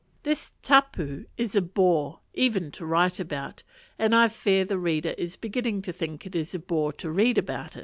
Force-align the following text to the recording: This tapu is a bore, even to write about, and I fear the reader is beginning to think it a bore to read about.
This 0.23 0.53
tapu 0.63 1.25
is 1.37 1.55
a 1.55 1.61
bore, 1.61 2.21
even 2.33 2.71
to 2.71 2.87
write 2.87 3.19
about, 3.19 3.61
and 3.99 4.15
I 4.15 4.29
fear 4.29 4.65
the 4.65 4.79
reader 4.79 5.13
is 5.15 5.35
beginning 5.35 5.83
to 5.83 5.93
think 5.93 6.25
it 6.25 6.53
a 6.55 6.57
bore 6.57 6.91
to 6.93 7.11
read 7.11 7.37
about. 7.37 7.77